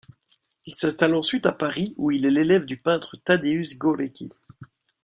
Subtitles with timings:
[0.65, 4.31] Il s'installe ensuite à Paris où il est l'élève du peintre Tadeusz Górecki.